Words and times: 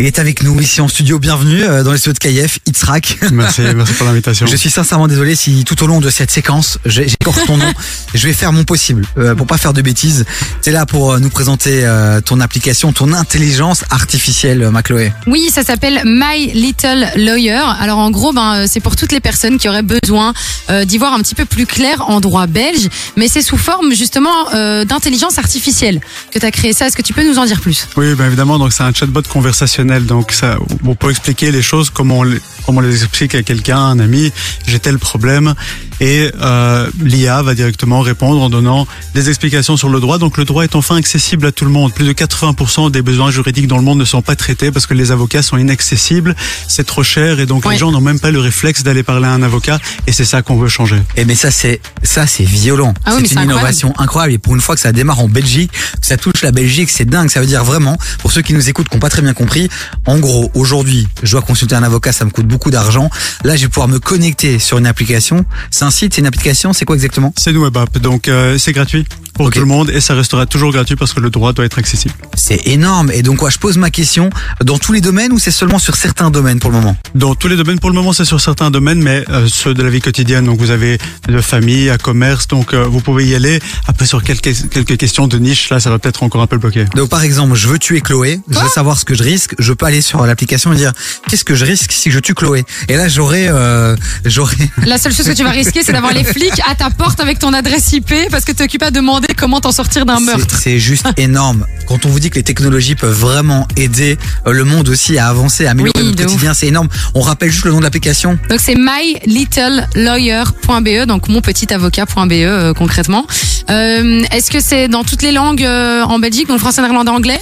Il 0.00 0.06
est 0.06 0.18
avec 0.18 0.42
nous 0.42 0.60
ici 0.60 0.80
en 0.80 0.88
studio. 0.88 1.20
Bienvenue 1.20 1.62
euh, 1.62 1.84
dans 1.84 1.92
les 1.92 1.98
studios 1.98 2.14
de 2.14 2.18
KF, 2.18 2.58
Itzrak. 2.66 3.16
Merci, 3.32 3.60
merci 3.76 3.92
pour 3.92 4.06
l'invitation. 4.06 4.44
Je 4.44 4.56
suis 4.56 4.68
sincèrement 4.68 5.06
désolé 5.06 5.36
si 5.36 5.62
tout 5.62 5.80
au 5.84 5.86
long 5.86 6.00
de 6.00 6.10
cette 6.10 6.32
séquence, 6.32 6.80
j'ai 6.84 7.06
j'écorche 7.06 7.46
ton 7.46 7.56
nom. 7.58 7.72
Je 8.12 8.26
vais 8.26 8.32
faire 8.32 8.52
mon 8.52 8.64
possible 8.64 9.06
euh, 9.18 9.36
pour 9.36 9.46
pas 9.46 9.56
faire 9.56 9.72
de 9.72 9.82
bêtises. 9.82 10.24
Tu 10.62 10.70
es 10.70 10.72
là 10.72 10.84
pour 10.84 11.12
euh, 11.12 11.20
nous 11.20 11.30
présenter 11.30 11.84
euh, 11.84 12.20
ton 12.20 12.40
application, 12.40 12.92
ton 12.92 13.12
intelligence 13.12 13.84
artificielle, 13.90 14.68
Macloé. 14.70 15.12
Oui, 15.28 15.48
ça 15.52 15.62
s'appelle 15.62 16.02
My 16.04 16.50
Little 16.52 17.06
Lawyer. 17.14 17.62
Alors 17.78 17.98
en 17.98 18.10
gros, 18.10 18.32
ben, 18.32 18.54
euh, 18.56 18.66
c'est 18.68 18.80
pour 18.80 18.96
toutes 18.96 19.12
les 19.12 19.20
personnes 19.20 19.58
qui 19.58 19.68
auraient 19.68 19.82
besoin 19.82 20.32
euh, 20.70 20.84
d'y 20.84 20.98
voir 20.98 21.12
un 21.14 21.20
petit 21.20 21.36
peu 21.36 21.44
plus 21.44 21.66
clair 21.66 22.10
en 22.10 22.18
droit 22.18 22.48
belge, 22.48 22.88
mais 23.16 23.28
c'est 23.28 23.42
sous 23.42 23.58
forme 23.58 23.94
justement 23.94 24.52
euh, 24.54 24.84
d'intelligence 24.84 25.38
artificielle 25.38 26.00
que 26.32 26.40
tu 26.40 26.46
as 26.46 26.50
créé 26.50 26.72
ça. 26.72 26.88
Est-ce 26.88 26.96
que 26.96 27.02
tu 27.02 27.12
peux 27.12 27.24
nous 27.24 27.38
en 27.38 27.46
dire 27.46 27.60
plus? 27.60 27.86
Oui, 27.96 28.12
ben 28.16 28.26
évidemment, 28.26 28.58
donc 28.58 28.72
c'est 28.72 28.82
un 28.82 28.92
chatbot 28.92 29.22
conversationnel. 29.22 29.83
Donc 29.84 30.32
ça, 30.32 30.58
on 30.84 30.94
peut 30.94 31.10
expliquer 31.10 31.50
les 31.50 31.62
choses 31.62 31.90
comme 31.90 32.10
on 32.10 32.22
les, 32.22 32.40
comme 32.64 32.78
on 32.78 32.80
les 32.80 33.04
explique 33.04 33.34
à 33.34 33.42
quelqu'un, 33.42 33.78
un 33.78 33.98
ami. 33.98 34.32
J'ai 34.66 34.78
tel 34.78 34.98
problème 34.98 35.54
et 36.00 36.30
euh, 36.40 36.88
l'IA 37.02 37.42
va 37.42 37.54
directement 37.54 38.00
répondre 38.00 38.40
en 38.42 38.50
donnant 38.50 38.86
des 39.14 39.28
explications 39.28 39.76
sur 39.76 39.88
le 39.88 40.00
droit. 40.00 40.18
Donc 40.18 40.36
le 40.38 40.44
droit 40.44 40.64
est 40.64 40.74
enfin 40.76 40.96
accessible 40.96 41.46
à 41.46 41.52
tout 41.52 41.64
le 41.64 41.70
monde. 41.70 41.92
Plus 41.92 42.06
de 42.06 42.12
80% 42.12 42.90
des 42.90 43.02
besoins 43.02 43.30
juridiques 43.30 43.68
dans 43.68 43.76
le 43.76 43.82
monde 43.82 43.98
ne 43.98 44.04
sont 44.04 44.22
pas 44.22 44.36
traités 44.36 44.70
parce 44.70 44.86
que 44.86 44.94
les 44.94 45.12
avocats 45.12 45.42
sont 45.42 45.56
inaccessibles, 45.56 46.34
c'est 46.68 46.84
trop 46.84 47.02
cher 47.02 47.40
et 47.40 47.46
donc 47.46 47.64
Oui. 47.66 47.74
les 47.74 47.78
gens 47.78 47.92
n'ont 47.92 48.00
même 48.00 48.20
pas 48.20 48.30
le 48.30 48.40
réflexe 48.40 48.82
d'aller 48.82 49.02
parler 49.02 49.26
à 49.26 49.32
un 49.32 49.42
avocat 49.42 49.78
et 50.06 50.12
c'est 50.12 50.24
ça 50.24 50.42
qu'on 50.42 50.56
veut 50.56 50.68
changer. 50.68 51.00
Eh 51.16 51.24
mais 51.24 51.34
ça 51.34 51.50
c'est 51.50 51.80
ça 52.02 52.26
c'est 52.26 52.44
violent. 52.44 52.94
Ah 53.04 53.12
oui, 53.16 53.22
c'est 53.22 53.28
c'est 53.28 53.34
une 53.34 53.38
incroyable. 53.40 53.58
innovation 53.60 53.94
incroyable 53.98 54.34
et 54.34 54.38
pour 54.38 54.54
une 54.54 54.60
fois 54.60 54.74
que 54.74 54.80
ça 54.80 54.92
démarre 54.92 55.20
en 55.20 55.28
Belgique, 55.28 55.70
que 56.00 56.06
ça 56.06 56.16
touche 56.16 56.42
la 56.42 56.52
Belgique, 56.52 56.90
c'est 56.90 57.04
dingue. 57.04 57.30
Ça 57.30 57.40
veut 57.40 57.46
dire 57.46 57.64
vraiment 57.64 57.98
pour 58.20 58.32
ceux 58.32 58.42
qui 58.42 58.54
nous 58.54 58.68
écoutent, 58.68 58.88
qui 58.88 58.96
n'ont 58.96 59.00
pas 59.00 59.10
très 59.10 59.22
bien 59.22 59.34
compris, 59.34 59.68
en 60.06 60.18
gros 60.18 60.50
aujourd'hui, 60.54 61.06
je 61.22 61.32
dois 61.32 61.42
consulter 61.42 61.74
un 61.74 61.82
avocat, 61.82 62.12
ça 62.12 62.24
me 62.24 62.30
coûte 62.30 62.46
beaucoup 62.46 62.70
d'argent. 62.70 63.10
Là, 63.44 63.56
je 63.56 63.62
vais 63.62 63.68
pouvoir 63.68 63.88
me 63.88 63.98
connecter 63.98 64.58
sur 64.58 64.78
une 64.78 64.86
application. 64.86 65.44
C'est 65.84 65.88
un 65.88 65.90
site, 65.90 66.14
c'est 66.14 66.20
une 66.22 66.26
application, 66.26 66.72
c'est 66.72 66.86
quoi 66.86 66.96
exactement? 66.96 67.34
C'est 67.36 67.50
une 67.50 67.58
web 67.58 67.76
app, 67.76 67.98
donc 67.98 68.28
euh, 68.28 68.56
c'est 68.56 68.72
gratuit 68.72 69.04
pour 69.34 69.50
tout 69.50 69.58
le 69.58 69.66
monde 69.66 69.90
et 69.90 70.00
ça 70.00 70.14
restera 70.14 70.46
toujours 70.46 70.72
gratuit 70.72 70.96
parce 70.96 71.12
que 71.12 71.20
le 71.20 71.28
droit 71.28 71.52
doit 71.52 71.64
être 71.64 71.78
accessible. 71.78 72.14
C'est 72.34 72.68
énorme. 72.68 73.10
Et 73.12 73.22
donc, 73.22 73.38
quoi, 73.38 73.50
je 73.50 73.58
pose 73.58 73.76
ma 73.76 73.90
question 73.90 74.30
dans 74.62 74.78
tous 74.78 74.92
les 74.92 75.00
domaines 75.00 75.32
ou 75.32 75.38
c'est 75.38 75.50
seulement 75.50 75.78
sur 75.78 75.96
certains 75.96 76.30
domaines 76.30 76.60
pour 76.60 76.70
le 76.70 76.76
moment? 76.76 76.96
Dans 77.14 77.34
tous 77.34 77.48
les 77.48 77.56
domaines, 77.56 77.80
pour 77.80 77.90
le 77.90 77.96
moment, 77.96 78.12
c'est 78.12 78.24
sur 78.24 78.40
certains 78.40 78.70
domaines, 78.70 79.02
mais 79.02 79.24
euh, 79.28 79.46
ceux 79.48 79.74
de 79.74 79.82
la 79.82 79.90
vie 79.90 80.00
quotidienne. 80.00 80.46
Donc, 80.46 80.58
vous 80.58 80.70
avez 80.70 80.98
de 81.28 81.40
famille 81.40 81.90
à 81.90 81.98
commerce, 81.98 82.46
donc 82.46 82.72
euh, 82.72 82.84
vous 82.84 83.00
pouvez 83.00 83.26
y 83.26 83.34
aller. 83.34 83.58
Après, 83.86 84.06
sur 84.06 84.22
quelques 84.22 84.68
quelques 84.70 84.96
questions 84.96 85.26
de 85.26 85.38
niche, 85.38 85.68
là, 85.68 85.80
ça 85.80 85.90
va 85.90 85.98
peut-être 85.98 86.22
encore 86.22 86.42
un 86.42 86.46
peu 86.46 86.58
bloquer. 86.58 86.84
Donc, 86.94 87.10
par 87.10 87.24
exemple, 87.24 87.56
je 87.56 87.68
veux 87.68 87.78
tuer 87.78 88.00
Chloé, 88.00 88.40
je 88.48 88.58
veux 88.58 88.68
savoir 88.68 88.98
ce 88.98 89.04
que 89.04 89.14
je 89.14 89.22
risque, 89.22 89.54
je 89.58 89.72
peux 89.72 89.86
aller 89.86 90.00
sur 90.00 90.24
l'application 90.24 90.72
et 90.72 90.76
dire 90.76 90.92
qu'est-ce 91.28 91.44
que 91.44 91.56
je 91.56 91.64
risque 91.64 91.92
si 91.92 92.10
je 92.10 92.20
tue 92.20 92.34
Chloé? 92.34 92.64
Et 92.88 92.96
là, 92.96 93.08
j'aurais, 93.08 93.48
euh, 93.48 93.96
j'aurais. 94.24 94.70
La 94.86 94.98
seule 94.98 95.12
chose 95.12 95.26
que 95.26 95.32
tu 95.32 95.42
vas 95.42 95.50
risquer, 95.50 95.73
c'est 95.82 95.92
d'avoir 95.92 96.12
les 96.12 96.24
flics 96.24 96.60
à 96.68 96.74
ta 96.74 96.90
porte 96.90 97.20
avec 97.20 97.38
ton 97.38 97.52
adresse 97.52 97.92
IP 97.92 98.12
parce 98.30 98.44
que 98.44 98.52
tu 98.52 98.62
occupes 98.62 98.82
à 98.82 98.90
demander 98.90 99.28
comment 99.36 99.60
t'en 99.60 99.72
sortir 99.72 100.06
d'un 100.06 100.20
meurtre. 100.20 100.56
C'est 100.60 100.78
juste 100.78 101.06
énorme. 101.16 101.66
Quand 101.86 102.06
on 102.06 102.08
vous 102.08 102.20
dit 102.20 102.30
que 102.30 102.36
les 102.36 102.42
technologies 102.42 102.94
peuvent 102.94 103.18
vraiment 103.18 103.66
aider 103.76 104.18
euh, 104.46 104.52
le 104.52 104.64
monde 104.64 104.88
aussi 104.88 105.18
à 105.18 105.28
avancer, 105.28 105.66
à 105.66 105.72
améliorer 105.72 106.00
Oui, 106.00 106.06
notre 106.08 106.24
quotidien, 106.24 106.54
c'est 106.54 106.68
énorme. 106.68 106.88
On 107.14 107.20
rappelle 107.20 107.50
juste 107.50 107.64
le 107.64 107.72
nom 107.72 107.78
de 107.78 107.82
l'application. 107.84 108.38
Donc 108.48 108.60
c'est 108.60 108.76
mylittlelawyer.be, 108.76 111.06
donc 111.06 111.28
mon 111.28 111.40
petit 111.40 111.72
avocat.be 111.72 112.32
euh, 112.32 112.74
concrètement. 112.74 113.26
Euh, 113.70 114.22
Est-ce 114.30 114.50
que 114.50 114.60
c'est 114.60 114.88
dans 114.88 115.04
toutes 115.04 115.22
les 115.22 115.32
langues 115.32 115.64
euh, 115.64 116.02
en 116.02 116.18
Belgique, 116.18 116.48
donc 116.48 116.60
français, 116.60 116.82
néerlandais, 116.82 117.10
anglais? 117.10 117.40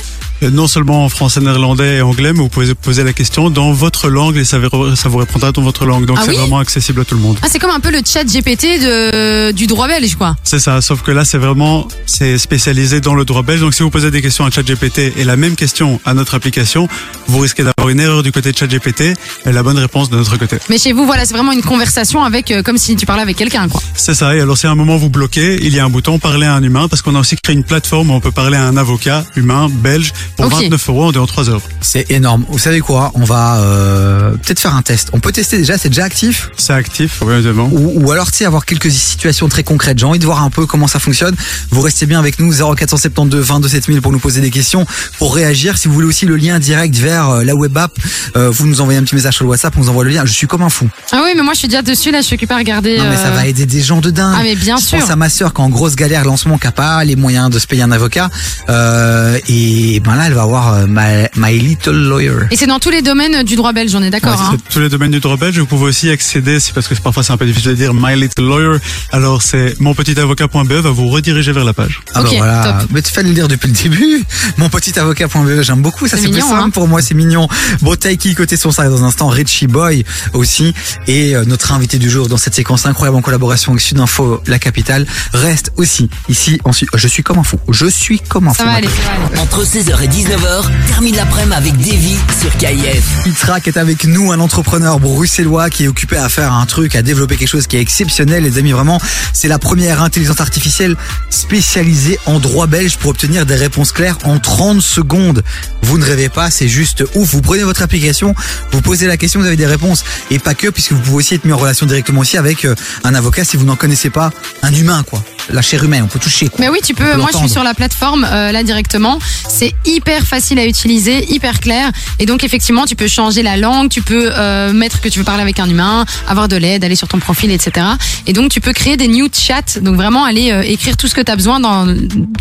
Non 0.50 0.66
seulement 0.66 1.04
en 1.04 1.08
français, 1.08 1.40
néerlandais 1.40 1.98
et 1.98 2.02
anglais, 2.02 2.32
mais 2.32 2.40
vous 2.40 2.48
pouvez 2.48 2.74
poser 2.74 3.04
la 3.04 3.12
question 3.12 3.50
dans 3.50 3.72
votre 3.72 4.08
langue 4.08 4.36
et 4.36 4.44
ça, 4.44 4.58
vous 4.58 5.16
répondra 5.18 5.52
dans 5.52 5.62
votre 5.62 5.84
langue. 5.86 6.06
Donc, 6.06 6.16
Ah 6.20 6.22
c'est 6.24 6.30
oui 6.30 6.36
vraiment 6.36 6.58
accessible 6.58 7.00
à 7.00 7.04
tout 7.04 7.14
le 7.14 7.20
monde. 7.20 7.38
Ah, 7.42 7.46
c'est 7.50 7.58
comme 7.58 7.70
un 7.70 7.80
peu 7.80 7.90
le 7.90 8.00
chat 8.04 8.24
GPT 8.24 8.80
de, 8.80 9.52
du 9.52 9.66
droit 9.66 9.86
belge, 9.88 10.16
quoi. 10.16 10.36
C'est 10.42 10.58
ça, 10.58 10.80
sauf 10.80 11.02
que 11.02 11.10
là, 11.10 11.24
c'est 11.24 11.38
vraiment 11.38 11.86
c'est 12.06 12.38
spécialisé 12.38 13.00
dans 13.00 13.14
le 13.14 13.24
droit 13.24 13.42
belge. 13.42 13.60
Donc, 13.60 13.74
si 13.74 13.82
vous 13.82 13.90
posez 13.90 14.10
des 14.10 14.22
questions 14.22 14.44
à 14.44 14.50
ChatGPT 14.50 15.12
et 15.16 15.24
la 15.24 15.36
même 15.36 15.54
question 15.56 16.00
à 16.04 16.14
notre 16.14 16.34
application, 16.34 16.88
vous 17.28 17.38
risquez 17.38 17.62
d'avoir 17.62 17.88
une 17.88 18.00
erreur 18.00 18.22
du 18.22 18.32
côté 18.32 18.52
de 18.52 18.56
ChatGPT 18.56 19.00
et 19.46 19.52
la 19.52 19.62
bonne 19.62 19.78
réponse 19.78 20.10
de 20.10 20.16
notre 20.16 20.36
côté. 20.36 20.56
Mais 20.68 20.78
chez 20.78 20.92
vous, 20.92 21.06
voilà, 21.06 21.24
c'est 21.24 21.34
vraiment 21.34 21.52
une 21.52 21.62
conversation 21.62 22.22
avec, 22.24 22.50
euh, 22.50 22.62
comme 22.62 22.78
si 22.78 22.96
tu 22.96 23.06
parlais 23.06 23.22
avec 23.22 23.36
quelqu'un, 23.36 23.68
quoi. 23.68 23.80
C'est 23.94 24.14
ça. 24.14 24.34
Et 24.34 24.40
alors, 24.40 24.58
si 24.58 24.66
à 24.66 24.70
un 24.70 24.74
moment 24.74 24.96
vous 24.96 25.10
bloquez, 25.10 25.58
il 25.62 25.74
y 25.74 25.78
a 25.78 25.84
un 25.84 25.90
bouton 25.90 26.18
parler 26.18 26.46
à 26.46 26.54
un 26.54 26.62
humain 26.62 26.88
parce 26.88 27.02
qu'on 27.02 27.14
a 27.14 27.20
aussi 27.20 27.36
créé 27.42 27.54
une 27.54 27.64
plateforme 27.64 28.10
où 28.10 28.14
on 28.14 28.20
peut 28.20 28.30
parler 28.32 28.56
à 28.56 28.64
un 28.66 28.76
avocat 28.76 29.24
humain 29.36 29.68
belge 29.70 30.12
pour 30.36 30.46
Ok. 30.46 30.52
29 30.54 30.88
euros 30.88 31.04
en 31.06 31.12
2 31.12 31.20
en 31.20 31.26
3 31.26 31.50
heures. 31.50 31.60
C'est 31.80 32.10
énorme. 32.10 32.44
Vous 32.48 32.58
savez 32.58 32.80
quoi? 32.80 33.10
On 33.14 33.24
va 33.24 33.56
euh, 33.58 34.30
peut-être 34.32 34.60
faire 34.60 34.74
un 34.74 34.82
test. 34.82 35.10
On 35.12 35.20
peut 35.20 35.32
tester 35.32 35.58
déjà, 35.58 35.78
c'est 35.78 35.88
déjà 35.88 36.04
actif? 36.04 36.50
C'est 36.56 36.72
actif, 36.72 37.20
oui, 37.22 37.34
évidemment. 37.34 37.68
ou, 37.72 38.02
ou 38.04 38.10
alors 38.12 38.30
tu 38.30 38.38
sais 38.38 38.44
avoir 38.44 38.64
quelques 38.64 38.90
situations 38.90 39.48
très 39.48 39.62
concrètes. 39.62 39.98
J'ai 39.98 40.06
envie 40.06 40.18
de 40.18 40.24
voir 40.24 40.42
un 40.42 40.50
peu 40.50 40.66
comment 40.66 40.86
ça 40.88 40.98
fonctionne. 40.98 41.34
Vous 41.70 41.80
restez 41.80 42.06
bien 42.06 42.18
avec 42.18 42.38
nous 42.38 42.52
0472 42.52 43.44
22 43.44 43.68
7000 43.68 44.00
pour 44.02 44.12
nous 44.12 44.18
poser 44.18 44.40
des 44.40 44.50
questions, 44.50 44.86
pour 45.18 45.34
réagir. 45.34 45.76
Si 45.78 45.88
vous 45.88 45.94
voulez 45.94 46.06
aussi 46.06 46.26
le 46.26 46.36
lien 46.36 46.58
direct 46.58 46.94
vers 46.96 47.28
euh, 47.30 47.44
la 47.44 47.54
web 47.54 47.76
app, 47.76 47.92
euh, 48.36 48.50
vous 48.50 48.66
nous 48.66 48.80
envoyez 48.80 48.98
un 48.98 49.02
petit 49.04 49.14
message 49.14 49.34
sur 49.34 49.44
le 49.44 49.50
WhatsApp, 49.50 49.74
on 49.76 49.80
vous 49.80 49.88
envoie 49.88 50.04
le 50.04 50.10
lien. 50.10 50.24
Je 50.24 50.32
suis 50.32 50.46
comme 50.46 50.62
un 50.62 50.68
fou. 50.68 50.88
Ah 51.12 51.20
oui, 51.24 51.30
mais 51.36 51.42
moi, 51.42 51.52
je 51.54 51.60
suis 51.60 51.68
déjà 51.68 51.82
dessus, 51.82 52.10
là, 52.10 52.20
je 52.20 52.26
suis 52.26 52.34
occupée 52.34 52.54
à 52.54 52.58
regarder. 52.58 52.98
Non 52.98 53.04
mais 53.08 53.16
ça 53.16 53.28
euh, 53.28 53.30
va 53.34 53.46
aider 53.46 53.66
des 53.66 53.80
gens 53.80 54.00
de 54.00 54.10
dingue. 54.10 54.34
Ah, 54.38 54.42
mais 54.42 54.54
bien 54.56 54.76
je 54.76 54.84
sûr. 54.84 54.98
pense 54.98 55.10
à 55.10 55.16
ma 55.16 55.28
sœur 55.28 55.52
qui 55.54 55.60
est 55.60 55.64
en 55.64 55.68
grosse 55.68 55.96
galère 55.96 56.24
lancement, 56.24 56.58
qui 56.58 56.68
pas 56.74 57.04
les 57.04 57.16
moyens 57.16 57.50
de 57.50 57.58
se 57.58 57.66
payer 57.66 57.82
un 57.82 57.92
avocat. 57.92 58.30
Euh, 58.68 59.38
et 59.48 60.00
ben 60.00 60.11
là, 60.16 60.26
elle 60.26 60.34
va 60.34 60.42
avoir 60.42 60.74
euh, 60.74 60.86
my, 60.88 61.26
my 61.36 61.58
little 61.58 61.92
lawyer. 62.08 62.46
Et 62.50 62.56
c'est 62.56 62.66
dans 62.66 62.78
tous 62.78 62.90
les 62.90 63.02
domaines 63.02 63.42
du 63.44 63.56
droit 63.56 63.72
belge, 63.72 63.94
on 63.94 64.02
est 64.02 64.10
d'accord. 64.10 64.32
Ouais, 64.38 64.56
hein. 64.56 64.56
Tous 64.70 64.80
les 64.80 64.88
domaines 64.88 65.10
du 65.10 65.20
droit 65.20 65.36
belge, 65.36 65.58
vous 65.58 65.66
pouvez 65.66 65.84
aussi 65.86 66.10
accéder, 66.10 66.60
c'est 66.60 66.72
parce 66.74 66.88
que 66.88 66.94
parfois 66.94 67.22
c'est 67.22 67.32
un 67.32 67.36
peu 67.36 67.46
difficile 67.46 67.70
de 67.70 67.76
dire 67.76 67.94
My 67.94 68.14
Little 68.20 68.42
Lawyer. 68.44 68.78
Alors 69.12 69.42
c'est 69.42 69.78
monpetitavocat.be 69.80 70.72
va 70.72 70.90
vous 70.90 71.08
rediriger 71.08 71.52
vers 71.52 71.64
la 71.64 71.72
page. 71.72 72.00
Ah 72.14 72.22
bah 72.22 72.28
voilà. 72.36 72.78
top. 72.80 72.90
Mais 72.92 73.02
tu 73.02 73.12
fais 73.12 73.22
le 73.22 73.30
dire 73.32 73.48
depuis 73.48 73.68
le 73.68 73.74
début. 73.74 74.24
Mon 74.58 74.68
petit 74.68 74.98
avocat.be, 74.98 75.62
j'aime 75.62 75.82
beaucoup. 75.82 76.06
Ça 76.08 76.16
C'est 76.16 76.24
plus 76.24 76.32
mignon, 76.32 76.48
simple 76.48 76.62
hein. 76.64 76.70
pour 76.70 76.88
moi, 76.88 77.00
c'est 77.02 77.14
mignon. 77.14 77.48
Bon, 77.80 77.94
Taiki 77.94 78.34
côté 78.34 78.56
son 78.56 78.70
ça 78.70 78.88
dans 78.88 79.02
un 79.04 79.06
instant, 79.06 79.28
Richie 79.28 79.66
Boy 79.66 80.04
aussi. 80.34 80.74
Et 81.06 81.34
euh, 81.36 81.44
notre 81.44 81.72
invité 81.72 81.98
du 81.98 82.10
jour 82.10 82.28
dans 82.28 82.36
cette 82.36 82.54
séquence 82.54 82.86
incroyable 82.86 83.16
en 83.16 83.22
collaboration 83.22 83.72
avec 83.72 83.82
Sudinfo, 83.82 84.42
la 84.46 84.58
capitale, 84.58 85.06
reste 85.32 85.72
aussi 85.76 86.08
ici. 86.28 86.60
Ensuite, 86.64 86.90
je 86.94 87.08
suis 87.08 87.22
comme 87.22 87.38
un 87.38 87.42
fou. 87.44 87.58
Je 87.70 87.86
suis 87.86 88.20
comme 88.20 88.48
un 88.48 88.54
Ça 88.54 88.64
fou. 88.64 88.68
va 88.70 88.76
aller, 88.76 88.88
ça 88.88 89.18
va 89.18 89.26
aller. 89.26 89.38
Entre 89.40 89.64
16h 89.64 90.01
et 90.02 90.08
19h, 90.08 90.64
termine 90.88 91.16
l'après-midi 91.16 91.54
avec 91.54 91.76
Davy 91.78 92.16
sur 92.40 92.56
KIF. 92.56 93.26
Itzrak 93.26 93.68
est 93.68 93.76
avec 93.76 94.04
nous, 94.04 94.32
un 94.32 94.40
entrepreneur 94.40 94.98
bruxellois 94.98 95.70
qui 95.70 95.84
est 95.84 95.88
occupé 95.88 96.16
à 96.16 96.28
faire 96.28 96.52
un 96.52 96.66
truc, 96.66 96.96
à 96.96 97.02
développer 97.02 97.36
quelque 97.36 97.48
chose 97.48 97.66
qui 97.66 97.76
est 97.76 97.80
exceptionnel. 97.80 98.42
Les 98.42 98.58
amis, 98.58 98.72
vraiment, 98.72 99.00
c'est 99.32 99.48
la 99.48 99.58
première 99.58 100.02
intelligence 100.02 100.40
artificielle 100.40 100.96
spécialisée 101.30 102.18
en 102.26 102.40
droit 102.40 102.66
belge 102.66 102.96
pour 102.96 103.10
obtenir 103.10 103.46
des 103.46 103.54
réponses 103.54 103.92
claires 103.92 104.18
en 104.24 104.38
30 104.38 104.80
secondes. 104.80 105.42
Vous 105.82 105.98
ne 105.98 106.04
rêvez 106.04 106.28
pas, 106.28 106.50
c'est 106.50 106.68
juste 106.68 107.04
ouf. 107.14 107.32
Vous 107.32 107.42
prenez 107.42 107.62
votre 107.62 107.82
application, 107.82 108.34
vous 108.72 108.80
posez 108.80 109.06
la 109.06 109.16
question, 109.16 109.40
vous 109.40 109.46
avez 109.46 109.56
des 109.56 109.66
réponses. 109.66 110.04
Et 110.30 110.38
pas 110.38 110.54
que, 110.54 110.68
puisque 110.68 110.92
vous 110.92 111.00
pouvez 111.00 111.16
aussi 111.16 111.34
être 111.34 111.44
mis 111.44 111.52
en 111.52 111.58
relation 111.58 111.86
directement 111.86 112.20
aussi 112.20 112.38
avec 112.38 112.64
euh, 112.64 112.74
un 113.04 113.14
avocat 113.14 113.44
si 113.44 113.56
vous 113.56 113.64
n'en 113.64 113.76
connaissez 113.76 114.10
pas, 114.10 114.32
un 114.62 114.72
humain, 114.72 115.04
quoi. 115.08 115.22
La 115.50 115.62
chair 115.62 115.82
humaine, 115.84 116.02
on 116.04 116.08
peut 116.08 116.18
toucher, 116.18 116.48
quoi. 116.48 116.58
Mais 116.60 116.68
oui, 116.68 116.80
tu 116.84 116.94
peux. 116.94 117.16
Moi, 117.16 117.28
je 117.32 117.38
suis 117.38 117.48
sur 117.48 117.64
la 117.64 117.74
plateforme 117.74 118.26
euh, 118.30 118.52
là 118.52 118.62
directement. 118.62 119.18
C'est 119.48 119.74
hyper 119.84 120.22
facile 120.22 120.58
à 120.58 120.66
utiliser, 120.66 121.24
hyper 121.32 121.60
clair. 121.60 121.90
Et 122.18 122.26
donc, 122.26 122.44
effectivement, 122.44 122.84
tu 122.86 122.96
peux 122.96 123.08
changer 123.08 123.42
la 123.42 123.56
langue, 123.56 123.88
tu 123.88 124.02
peux 124.02 124.30
euh, 124.32 124.72
mettre 124.72 125.00
que 125.00 125.08
tu 125.08 125.18
veux 125.18 125.24
parler 125.24 125.42
avec 125.42 125.58
un 125.58 125.68
humain, 125.68 126.04
avoir 126.28 126.46
de 126.48 126.56
l'aide, 126.56 126.84
aller 126.84 126.96
sur 126.96 127.08
ton 127.08 127.18
profil, 127.18 127.50
etc. 127.50 127.86
Et 128.26 128.32
donc, 128.32 128.50
tu 128.50 128.60
peux 128.60 128.72
créer 128.72 128.96
des 128.96 129.08
new 129.08 129.28
chats. 129.32 129.80
Donc, 129.80 129.96
vraiment, 129.96 130.24
aller 130.24 130.52
euh, 130.52 130.62
écrire 130.62 130.96
tout 130.96 131.08
ce 131.08 131.14
que 131.14 131.20
tu 131.20 131.32
as 131.32 131.36
besoin 131.36 131.60
dans, 131.60 131.86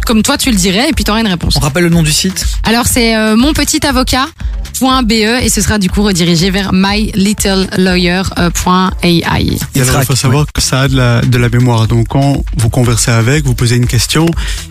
comme 0.06 0.24
toi, 0.24 0.38
tu 0.38 0.52
le 0.52 0.58
dirais, 0.58 0.90
et 0.90 0.94
puis 0.94 1.04
tu 1.04 1.12
auras 1.12 1.22
une 1.22 1.28
réponse. 1.28 1.56
On 1.58 1.62
rappelle 1.62 1.84
le 1.84 1.90
nom 1.90 2.04
du 2.04 2.12
site? 2.12 2.46
Alors, 2.64 2.86
c'est 2.86 3.16
euh, 3.16 3.36
monpetitavocat.be 3.36 5.12
et 5.12 5.50
ce 5.50 5.62
sera 5.62 5.78
du 5.78 5.90
coup 5.90 6.04
redirigé 6.04 6.50
vers 6.50 6.74
mylittlelawyer.ai. 6.74 9.58
Et 9.76 9.82
alors, 9.82 10.02
il 10.02 10.06
faut 10.06 10.16
savoir 10.16 10.46
que 10.54 10.62
ça 10.62 10.82
a 10.82 10.88
de 10.88 10.96
la, 10.96 11.22
de 11.22 11.38
la 11.38 11.50
mémoire. 11.50 11.88
Donc, 11.88 12.08
quand 12.10 12.44
vous 12.58 12.70
conversez 12.70 12.91
avec, 13.08 13.46
vous 13.46 13.54
posez 13.56 13.76
une 13.76 13.88
question, 13.88 14.26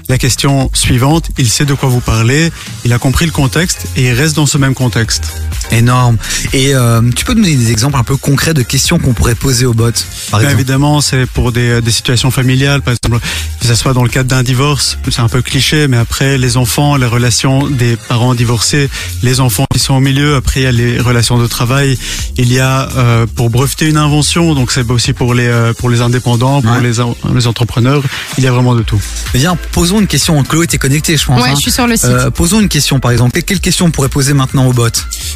la 0.09 0.19
question 0.19 0.71
suivante, 0.75 1.31
il 1.39 1.49
sait 1.49 1.65
de 1.65 1.75
quoi 1.75 1.89
vous 1.89 2.01
parlez, 2.01 2.51
il 2.85 2.93
a 2.93 2.99
compris 2.99 3.27
le 3.27 3.33
contexte 3.33 3.87
et 3.97 4.09
il 4.09 4.13
reste 4.13 4.37
dans 4.37 4.47
ce 4.47 4.59
même 4.59 4.75
contexte. 4.75 5.33
Énorme. 5.73 6.17
Et 6.53 6.75
euh, 6.75 7.01
tu 7.15 7.25
peux 7.25 7.35
nous 7.35 7.43
donner 7.43 7.55
des 7.55 7.71
exemples 7.71 7.97
un 7.97 8.03
peu 8.03 8.17
concrets 8.17 8.55
de 8.55 8.63
questions 8.63 8.99
qu'on 8.99 9.13
pourrait 9.13 9.35
poser 9.37 9.67
au 9.67 9.73
bot, 9.75 9.91
par 10.31 10.41
exemple? 10.41 10.59
évidemment, 10.61 11.01
c'est 11.01 11.27
pour 11.27 11.53
des, 11.53 11.81
des 11.81 11.91
situations 11.93 12.31
familiales, 12.31 12.83
par 12.83 12.95
exemple, 12.95 13.25
que 13.61 13.67
ce 13.67 13.75
soit 13.75 13.93
dans 13.93 14.03
le 14.03 14.09
cadre 14.09 14.29
d'un 14.29 14.43
divorce, 14.43 14.99
c'est 15.11 15.21
un 15.21 15.29
peu 15.29 15.43
cliché, 15.43 15.87
mais 15.87 15.97
après, 15.97 16.39
les 16.39 16.57
enfants, 16.57 16.97
les 16.97 17.07
relations 17.07 17.69
des 17.69 17.97
parents 18.09 18.35
divorcés, 18.35 18.89
les 19.23 19.39
enfants 19.41 19.67
qui 19.73 19.79
sont 19.79 19.95
au 19.95 20.01
milieu, 20.01 20.35
après, 20.35 20.61
il 20.61 20.63
y 20.65 20.67
a 20.67 20.73
les 20.73 20.99
relations 20.99 21.39
de 21.39 21.47
travail, 21.47 21.97
il 22.37 22.53
y 22.53 22.59
a 22.59 22.89
euh, 22.97 23.27
pour 23.33 23.49
breveter 23.51 23.89
une 23.89 23.97
invention, 23.99 24.55
donc 24.55 24.73
c'est 24.73 24.91
aussi 24.91 25.13
pour 25.13 25.35
les, 25.35 25.47
euh, 25.47 25.73
pour 25.73 25.89
les 25.91 26.01
indépendants, 26.01 26.63
pour 26.63 26.71
Ouais. 26.73 26.81
les, 26.83 27.01
en- 27.01 27.17
les 27.35 27.47
entrepreneurs, 27.47 28.03
il 28.39 28.45
y 28.45 28.47
a 28.47 28.53
vraiment 28.53 28.75
de 28.75 28.83
tout. 28.83 29.01
Viens, 29.35 29.57
posons 29.73 30.01
une 30.01 30.07
question. 30.07 30.43
Chloé, 30.45 30.67
t'es 30.67 30.79
connectée, 30.79 31.17
je 31.17 31.25
pense. 31.27 31.43
Ouais, 31.43 31.51
hein. 31.51 31.55
je 31.55 31.61
suis 31.61 31.71
sur 31.71 31.87
le 31.87 31.97
site. 31.97 32.07
Euh, 32.07 32.31
posons 32.31 32.61
une 32.61 32.69
question, 32.69 33.01
par 33.01 33.11
exemple. 33.11 33.41
Quelle- 33.43 33.61
question 33.61 33.87
on 33.87 33.91
pourrait 33.91 34.09
poser 34.09 34.33
maintenant 34.33 34.67
au 34.67 34.73
bot 34.73 34.89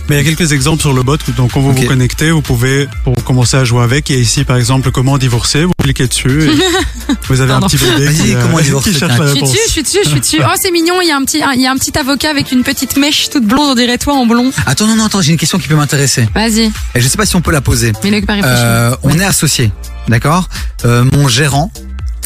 Mais 0.09 0.17
il 0.17 0.25
y 0.25 0.29
a 0.29 0.35
quelques 0.35 0.53
exemples 0.53 0.81
sur 0.81 0.93
le 0.93 1.03
bot, 1.03 1.17
donc 1.37 1.53
quand 1.53 1.61
vous 1.61 1.73
vous 1.73 1.83
connectez, 1.87 2.31
vous 2.31 2.43
pouvez, 2.43 2.89
pour 3.05 3.15
commencer 3.25 3.57
à 3.57 3.65
jouer 3.65 3.83
avec, 3.83 4.09
il 4.11 4.17
y 4.17 4.19
a 4.19 4.23
ici 4.23 4.45
par 4.45 4.57
exemple 4.57 4.91
comment 4.91 5.19
divorcer, 5.19 5.65
vous 5.65 5.73
cliquez 5.83 6.07
dessus 6.09 6.45
et 6.45 6.57
vous 7.29 7.41
avez 7.41 7.53
un 7.53 7.61
petit 7.61 7.77
bébé 7.77 8.07
Vas-y, 8.07 8.15
qui, 8.25 8.35
euh, 8.35 8.43
comment 8.43 8.61
divorcer, 8.61 8.93
qui 8.93 8.99
cherche 8.99 9.19
la 9.19 9.27
Je 9.27 9.31
suis 9.31 9.35
réponse. 9.41 9.53
dessus, 9.53 9.63
je 9.67 9.71
suis 9.73 9.83
dessus, 9.83 9.99
je 10.05 10.09
suis 10.11 10.21
dessus. 10.21 10.39
Oh, 10.43 10.53
c'est 10.61 10.71
mignon, 10.71 11.01
il 11.03 11.09
y 11.09 11.13
a 11.13 11.17
un 11.17 11.25
petit, 11.25 11.43
il 11.55 11.61
y 11.61 11.67
a 11.67 11.71
un 11.71 11.77
petit 11.77 11.97
avocat 11.99 12.31
avec 12.31 12.51
une 12.53 12.63
petite 12.63 12.97
mèche 12.97 13.29
toute 13.31 13.45
blonde, 13.47 13.71
on 13.71 13.75
dirait 13.75 13.99
toi 13.99 14.15
en 14.15 14.27
blond. 14.27 14.51
Attends, 14.67 14.87
non, 14.87 14.97
non, 14.97 15.05
attends, 15.05 15.21
j'ai 15.21 15.33
une 15.33 15.39
question 15.39 15.59
qui 15.59 15.69
peut 15.69 15.77
m'intéresser. 15.77 16.27
Vas-y, 16.35 16.73
Et 16.95 17.01
je 17.01 17.07
sais 17.09 17.17
pas 17.17 17.27
si 17.27 17.37
on 17.37 17.41
peut 17.43 17.53
la 17.53 17.61
poser. 17.61 17.93
pas 17.93 17.99
réfléchir. 18.09 18.43
Euh, 18.45 18.97
on 19.03 19.19
est 19.19 19.25
associés, 19.25 19.71
d'accord? 20.09 20.49
Euh, 20.85 21.05
Mon 21.13 21.29
gérant 21.29 21.71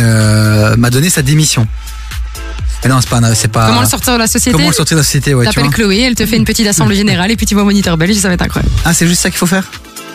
euh, 0.00 0.76
m'a 0.76 0.90
donné 0.90 1.10
sa 1.10 1.22
démission. 1.22 1.66
Mais 2.84 2.90
non, 2.90 3.00
c'est 3.00 3.08
pas, 3.10 3.20
c'est 3.34 3.48
pas. 3.48 3.66
Comment 3.66 3.80
le 3.80 3.86
sortir 3.88 4.12
de 4.14 4.18
la 4.18 4.26
société 4.28 4.52
Comment 4.52 4.68
le 4.68 4.74
sortir 4.74 4.96
de 4.96 5.00
la 5.00 5.04
société, 5.04 5.34
ouais, 5.34 5.46
tu 5.46 5.52
T'appelles 5.54 5.70
Chloé, 5.70 6.00
elle 6.02 6.14
te 6.14 6.24
fait 6.26 6.36
une 6.36 6.44
petite 6.44 6.66
assemblée 6.66 6.94
générale 6.96 7.30
et 7.30 7.36
puis 7.36 7.44
tu 7.46 7.54
vas 7.56 7.62
au 7.62 7.64
moniteur 7.64 7.96
belge, 7.96 8.14
ça 8.16 8.28
va 8.28 8.34
être 8.34 8.42
incroyable. 8.42 8.72
Ah, 8.84 8.94
c'est 8.94 9.08
juste 9.08 9.20
ça 9.22 9.30
qu'il 9.30 9.38
faut 9.38 9.46
faire 9.46 9.64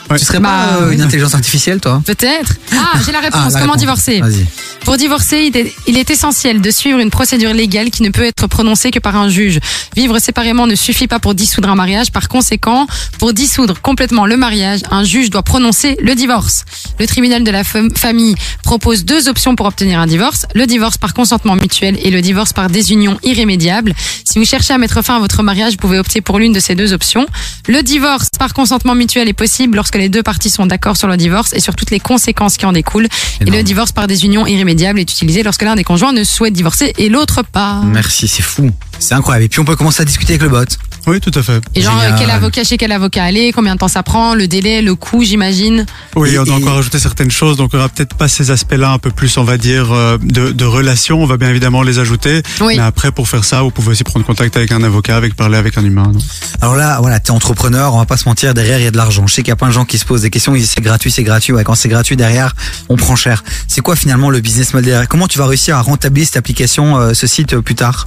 Ouais. 0.09 0.17
Tu 0.19 0.25
serais 0.25 0.39
Bah, 0.39 0.49
pas 0.77 0.81
euh, 0.83 0.91
une 0.91 1.01
intelligence 1.01 1.33
artificielle, 1.33 1.79
toi 1.79 2.01
Peut-être. 2.05 2.53
Ah, 2.73 2.97
j'ai 3.05 3.13
la 3.13 3.21
réponse. 3.21 3.39
Ah, 3.41 3.45
la 3.45 3.59
Comment 3.61 3.73
réponse. 3.73 3.77
divorcer 3.79 4.19
Vas-y. 4.19 4.45
Pour 4.85 4.97
divorcer, 4.97 5.49
il 5.87 5.97
est, 5.97 6.09
essentiel 6.11 6.61
de 6.61 6.69
suivre 6.69 6.99
une 6.99 7.09
procédure 7.09 7.53
légale 7.53 7.89
qui 7.89 8.03
ne 8.03 8.09
peut 8.09 8.25
être 8.25 8.47
prononcée 8.47 8.91
que 8.91 8.99
par 8.99 9.15
un 9.15 9.29
juge. 9.29 9.59
Vivre 9.95 10.19
séparément 10.19 10.67
ne 10.67 10.75
suffit 10.75 11.07
pas 11.07 11.19
pour 11.19 11.33
dissoudre 11.33 11.69
un 11.69 11.75
mariage. 11.75 12.11
Par 12.11 12.27
conséquent, 12.27 12.85
pour 13.17 13.33
dissoudre 13.33 13.81
complètement 13.81 14.25
le 14.25 14.35
mariage, 14.35 14.81
un 14.91 15.03
juge 15.03 15.29
doit 15.29 15.41
prononcer 15.41 15.97
le 16.01 16.15
divorce. 16.15 16.65
Le 16.99 17.07
tribunal 17.07 17.43
de 17.43 17.49
la 17.51 17.63
fam- 17.63 17.95
famille 17.97 18.35
propose 18.61 19.05
deux 19.05 19.29
options 19.29 19.55
pour 19.55 19.65
obtenir 19.65 19.99
un 19.99 20.05
divorce. 20.05 20.45
Le 20.53 20.67
divorce 20.67 20.97
par 20.97 21.13
consentement 21.13 21.55
mutuel 21.55 21.97
et 22.03 22.11
le 22.11 22.21
divorce 22.21 22.51
par 22.51 22.69
désunion 22.69 23.17
irrémédiable. 23.23 23.95
Si 24.25 24.37
vous 24.37 24.45
cherchez 24.45 24.73
à 24.73 24.77
mettre 24.77 25.01
fin 25.01 25.15
à 25.15 25.19
votre 25.19 25.41
mariage, 25.43 25.73
vous 25.73 25.79
pouvez 25.79 25.97
opter 25.97 26.19
pour 26.21 26.39
l'une 26.39 26.53
de 26.53 26.59
ces 26.59 26.75
deux 26.75 26.91
options. 26.93 27.25
Le 27.67 27.81
divorce 27.81 28.27
par 28.37 28.53
consentement 28.53 28.95
mutuel 28.95 29.29
est 29.29 29.33
possible 29.33 29.77
lorsque 29.77 29.95
les 29.95 30.09
deux 30.09 30.23
parties 30.23 30.49
sont 30.49 30.65
d'accord 30.65 30.97
sur 30.97 31.07
le 31.07 31.17
divorce 31.17 31.53
et 31.53 31.61
sur 31.61 31.75
toutes 31.75 31.89
les 31.91 31.99
conséquences 32.01 32.57
qui 32.57 32.65
en 32.65 32.73
découlent. 32.73 33.07
Et 33.39 33.45
le 33.45 33.63
divorce 33.63 33.93
par 33.93 34.07
désunion 34.07 34.45
irrémédiable 34.45 34.72
est 34.81 35.11
utilisé 35.11 35.43
lorsque 35.43 35.61
l'un 35.61 35.75
des 35.75 35.83
conjoints 35.83 36.13
ne 36.13 36.23
souhaite 36.23 36.53
divorcer 36.53 36.93
et 36.97 37.09
l'autre 37.09 37.43
pas. 37.43 37.81
Merci, 37.85 38.27
c'est 38.27 38.41
fou. 38.41 38.69
C'est 38.99 39.13
incroyable. 39.13 39.45
Et 39.45 39.49
puis 39.49 39.59
on 39.59 39.65
peut 39.65 39.75
commencer 39.75 40.01
à 40.01 40.05
discuter 40.05 40.33
avec 40.33 40.43
le 40.43 40.49
bot. 40.49 40.65
Oui, 41.05 41.19
tout 41.19 41.31
à 41.35 41.43
fait. 41.43 41.61
Et 41.75 41.81
genre, 41.81 41.93
Génial. 41.99 42.13
euh, 42.13 42.15
quel 42.17 42.29
avocat 42.29 42.63
chez 42.63 42.77
quel 42.77 42.91
avocat 42.91 43.23
aller, 43.25 43.51
combien 43.51 43.73
de 43.73 43.79
temps 43.79 43.87
ça 43.89 44.03
prend, 44.03 44.35
le 44.35 44.47
délai, 44.47 44.81
le 44.81 44.95
coût, 44.95 45.23
j'imagine. 45.23 45.85
Oui, 46.15 46.29
Et- 46.31 46.39
on 46.39 46.43
doit 46.45 46.57
et- 46.57 46.63
encore 46.63 46.77
ajouter 46.77 46.99
certaines 46.99 47.31
choses, 47.31 47.57
donc 47.57 47.71
on 47.73 47.77
aura 47.77 47.89
peut-être 47.89 48.15
pas 48.15 48.27
ces 48.27 48.51
aspects-là 48.51 48.91
un 48.91 48.99
peu 48.99 49.11
plus, 49.11 49.35
on 49.37 49.43
va 49.43 49.57
dire, 49.57 49.91
euh, 49.91 50.17
de, 50.21 50.51
de 50.51 50.65
relation. 50.65 51.21
On 51.21 51.25
va 51.25 51.37
bien 51.37 51.49
évidemment 51.49 51.81
les 51.83 51.99
ajouter. 51.99 52.41
Oui. 52.61 52.75
Mais 52.77 52.83
après, 52.83 53.11
pour 53.11 53.27
faire 53.27 53.43
ça, 53.43 53.61
vous 53.61 53.71
pouvez 53.71 53.89
aussi 53.91 54.03
prendre 54.03 54.25
contact 54.25 54.55
avec 54.55 54.71
un 54.71 54.81
avocat, 54.83 55.17
avec 55.17 55.35
parler 55.35 55.57
avec 55.57 55.77
un 55.77 55.83
humain. 55.83 56.03
donc. 56.07 56.21
Alors 56.61 56.75
là, 56.75 56.99
voilà, 57.01 57.19
t'es 57.19 57.31
entrepreneur, 57.31 57.93
on 57.93 57.97
va 57.97 58.05
pas 58.05 58.17
se 58.17 58.27
mentir, 58.29 58.53
derrière 58.53 58.79
il 58.79 58.83
y 58.85 58.87
a 58.87 58.91
de 58.91 58.97
l'argent. 58.97 59.27
Je 59.27 59.33
sais 59.33 59.41
qu'il 59.43 59.49
y 59.49 59.53
a 59.53 59.55
plein 59.57 59.67
de 59.67 59.73
gens 59.73 59.85
qui 59.85 59.97
se 59.97 60.05
posent 60.05 60.21
des 60.21 60.29
questions, 60.29 60.55
ils 60.55 60.59
disent 60.61 60.71
c'est 60.75 60.81
gratuit, 60.81 61.11
c'est 61.11 61.23
gratuit. 61.23 61.51
Ouais, 61.53 61.63
quand 61.65 61.75
c'est 61.75 61.89
gratuit 61.89 62.15
derrière, 62.15 62.55
on 62.89 62.95
prend 62.95 63.15
cher. 63.17 63.43
C'est 63.67 63.81
quoi 63.81 63.95
finalement 63.97 64.29
le 64.29 64.39
business 64.39 64.73
model 64.73 64.85
derrière? 64.91 65.07
Comment 65.09 65.27
tu 65.27 65.37
vas 65.37 65.47
réussir 65.47 65.75
à 65.75 65.81
rentabiliser 65.81 66.27
cette 66.27 66.37
application, 66.37 66.97
euh, 66.97 67.13
ce 67.13 67.27
site 67.27 67.53
euh, 67.53 67.61
plus 67.61 67.75
tard? 67.75 68.05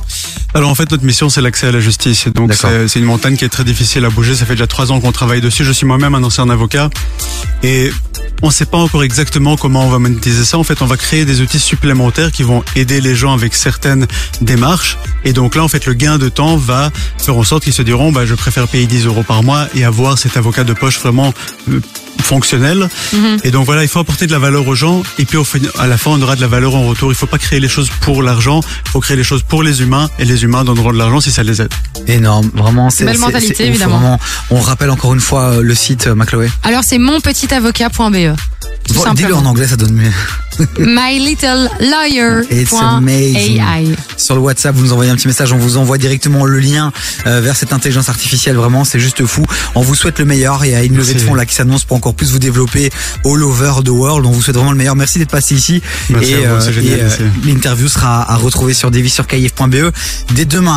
Alors 0.55 0.71
en 0.71 0.75
fait, 0.75 0.91
notre 0.91 1.05
mission, 1.05 1.29
c'est 1.29 1.43
l'accès 1.43 1.67
à 1.67 1.73
la 1.73 1.81
justice. 1.81 2.29
Donc 2.29 2.49
D'accord. 2.51 2.71
c'est 2.71 2.86
c'est 2.89 2.99
une 2.99 3.05
montagne 3.05 3.37
qui 3.37 3.45
est 3.45 3.49
très 3.49 3.65
difficile 3.65 4.05
à 4.05 4.11
bouger. 4.11 4.35
Ça 4.35 4.47
fait 4.47 4.55
déjà 4.55 4.67
trois 4.67 4.93
ans 4.93 5.01
qu'on 5.01 5.13
travaille 5.13 5.41
dessus. 5.41 5.65
Je 5.65 5.73
suis 5.73 5.87
moi-même 5.87 6.15
un 6.15 6.23
ancien 6.23 6.49
avocat. 6.49 6.91
Et 7.63 7.91
on 8.43 8.49
ne 8.49 8.53
sait 8.53 8.67
pas 8.67 8.79
encore 8.79 9.03
exactement 9.03 9.57
comment 9.57 9.85
on 9.87 9.89
va 9.89 9.99
monétiser 9.99 10.45
ça. 10.45 10.59
En 10.59 10.65
fait, 10.65 10.83
on 10.83 10.87
va 10.87 10.97
créer 10.97 11.25
des 11.25 11.41
outils 11.41 11.59
supplémentaires 11.59 12.33
qui 12.33 12.43
vont 12.43 12.63
aider 12.75 13.01
les 13.01 13.15
gens 13.15 13.33
avec 13.33 13.55
certaines 13.55 14.07
démarches. 14.41 14.99
Et 15.25 15.33
donc 15.33 15.55
là, 15.55 15.65
en 15.65 15.69
fait, 15.69 15.87
le 15.87 15.95
gain 15.95 16.19
de 16.19 16.29
temps 16.29 16.57
va 16.57 16.91
faire 17.19 17.37
en 17.37 17.45
sorte 17.45 17.65
qu'ils 17.65 17.73
se 17.73 17.83
diront, 17.83 18.13
bah, 18.13 18.27
je 18.27 18.35
préfère 18.35 18.69
payer 18.69 18.87
10 18.87 19.07
euros 19.07 19.23
par 19.23 19.43
mois 19.43 19.69
et 19.75 19.85
avoir 19.85 20.19
cet 20.19 20.37
avocat 20.37 20.65
de 20.65 20.73
poche 20.73 20.99
vraiment 20.99 21.33
fonctionnel. 22.23 22.89
Mhm. 23.13 23.39
Et 23.45 23.51
donc 23.51 23.67
voilà, 23.67 23.83
il 23.83 23.89
faut 23.89 23.99
apporter 24.01 24.27
de 24.27 24.33
la 24.33 24.39
valeur 24.39 24.67
aux 24.67 24.75
gens. 24.75 25.03
Et 25.19 25.25
puis 25.25 25.37
au 25.37 25.45
fin- 25.45 25.59
à 25.79 25.87
la 25.87 25.97
fin, 25.97 26.11
on 26.13 26.21
aura 26.23 26.37
de 26.37 26.41
la 26.41 26.47
valeur 26.47 26.75
en 26.75 26.83
retour. 26.87 27.11
Il 27.13 27.15
faut 27.15 27.27
pas 27.27 27.39
créer 27.39 27.61
les 27.61 27.69
choses 27.69 27.91
pour 28.01 28.23
l'argent. 28.23 28.61
Il 28.87 28.91
faut 28.91 29.01
créer 29.01 29.17
les 29.17 29.25
choses 29.25 29.43
pour 29.43 29.63
les 29.63 29.83
humains. 29.83 30.09
Et 30.19 30.25
les 30.25 30.43
humains 30.45 30.65
donneront 30.65 30.93
de 30.93 30.99
l'argent 30.99 31.21
si 31.21 31.31
ça 31.31 31.43
les 31.43 31.61
aide. 31.63 31.73
Énorme, 32.07 32.51
vraiment. 32.55 32.91
C'est 32.91 33.05
Belle 33.05 33.19
mentalité, 33.19 33.67
évidemment. 33.67 33.99
vraiment. 33.99 34.21
On 34.51 34.61
rappelle 34.61 34.91
encore 34.91 35.15
une 35.15 35.21
fois 35.21 35.51
euh, 35.55 35.63
le 35.63 35.75
site 35.75 36.07
euh, 36.07 36.15
Macloé. 36.15 36.51
Alors, 36.63 36.83
c'est 36.85 36.99
monpetitavocat.be. 36.99 38.37
Bon, 38.95 39.13
Dis-le 39.15 39.35
en 39.35 39.45
anglais, 39.45 39.67
ça 39.67 39.77
donne 39.77 39.93
mieux. 39.93 40.11
It's 42.51 42.73
amazing. 42.73 43.61
mylittlelawyer.ai. 43.61 43.97
Sur 44.17 44.35
le 44.35 44.41
WhatsApp, 44.41 44.75
vous 44.75 44.85
nous 44.85 44.93
envoyez 44.93 45.11
un 45.11 45.17
petit 45.17 45.27
message, 45.27 45.53
on 45.53 45.59
vous 45.59 45.77
envoie 45.77 45.99
directement 45.99 46.47
le 46.47 46.59
lien 46.59 46.93
euh, 47.27 47.41
vers 47.41 47.57
cette 47.57 47.73
intelligence 47.73 48.09
artificielle. 48.09 48.57
Vraiment, 48.57 48.85
c'est 48.85 49.01
juste 49.01 49.27
fou. 49.27 49.45
On 49.75 49.83
vous 49.83 49.95
souhaite 49.95 50.19
le 50.19 50.25
meilleur. 50.25 50.65
Il 50.65 50.71
y 50.71 50.75
a 50.75 50.83
une 50.83 50.97
levée 50.97 51.15
de 51.15 51.19
fonds 51.19 51.35
là 51.35 51.45
qui 51.45 51.55
s'annonce 51.55 51.85
pour 51.85 51.97
encore 51.97 52.15
plus 52.15 52.33
vous 52.33 52.39
développer 52.39 52.91
all 53.25 53.43
over 53.43 53.73
the 53.85 53.91
world. 53.91 54.25
On 54.25 54.31
vous 54.31 54.41
souhaite 54.43 54.57
vraiment 54.57 54.73
le 54.73 54.79
meilleur. 54.79 54.97
Merci 54.97 55.19
d'être 55.19 55.31
passé 55.31 55.55
ici. 55.55 55.83
Merci 56.11 56.33
et 56.33 56.47
à 56.47 56.59
génial 56.61 56.99
et, 56.99 57.03
euh, 57.03 57.29
l'interview 57.45 57.89
sera 57.89 58.31
à 58.31 58.37
retrouver 58.37 58.73
sur 58.75 58.91
devis 58.91 59.11
sur 59.11 59.27
kif.be 59.27 59.93
dès 60.35 60.45
demain. 60.45 60.75